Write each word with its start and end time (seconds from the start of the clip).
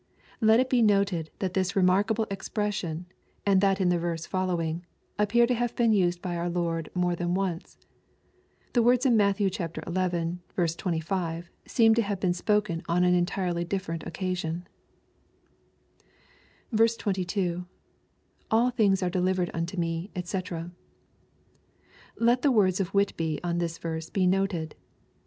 Let 0.39 0.59
it 0.59 0.67
be 0.67 0.81
noted, 0.81 1.29
that 1.37 1.53
this 1.53 1.75
remarkable 1.75 2.25
expression, 2.31 3.05
and 3.45 3.61
that 3.61 3.79
in 3.79 3.89
the 3.89 3.99
verse 3.99 4.25
following, 4.25 4.83
appear 5.19 5.45
to 5.45 5.53
have 5.53 5.75
been 5.75 5.93
used 5.93 6.23
by 6.23 6.37
our 6.37 6.49
Lord 6.49 6.89
more 6.95 7.15
than 7.15 7.35
once. 7.35 7.77
The 8.73 8.81
words 8.81 9.05
in 9.05 9.15
Matt. 9.15 9.37
xi. 9.37 9.47
25 9.47 11.49
seem 11.67 11.93
to 11.93 12.01
have 12.01 12.19
been 12.19 12.33
spoken 12.33 12.81
on 12.89 13.03
an 13.03 13.13
entirely 13.13 13.63
difierent 13.63 14.03
occasion. 14.07 14.67
22.— 16.75 17.65
[AU 18.51 18.71
ihmgs 18.79 19.05
are 19.05 19.09
delivered 19.11 19.51
unto 19.53 19.79
we, 19.79 20.09
<fcc.] 20.15 20.71
Let 22.17 22.41
the 22.41 22.51
words 22.51 22.81
ot 22.81 22.87
Whitby 22.91 23.39
on 23.43 23.59
this 23.59 23.77
verse 23.77 24.09
be 24.09 24.25
noted. 24.25 24.73